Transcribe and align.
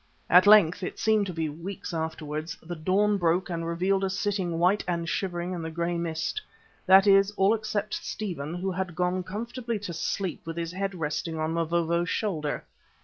At 0.31 0.47
length, 0.47 0.81
it 0.81 0.97
seemed 0.97 1.27
to 1.27 1.31
be 1.33 1.47
weeks 1.47 1.93
afterwards, 1.93 2.57
the 2.63 2.75
dawn 2.75 3.17
broke 3.19 3.51
and 3.51 3.67
revealed 3.67 4.03
us 4.03 4.17
sitting 4.17 4.57
white 4.57 4.83
and 4.87 5.07
shivering 5.07 5.51
in 5.53 5.61
the 5.61 5.69
grey 5.69 5.95
mist; 5.95 6.41
that 6.87 7.05
is, 7.05 7.29
all 7.37 7.53
except 7.53 7.93
Stephen, 7.93 8.55
who 8.55 8.71
had 8.71 8.95
gone 8.95 9.21
comfortably 9.21 9.77
to 9.77 9.93
sleep 9.93 10.41
with 10.43 10.57
his 10.57 10.71
head 10.71 10.95
resting 10.95 11.37
on 11.37 11.53
Mavovo's 11.53 12.09
shoulder. 12.09 12.63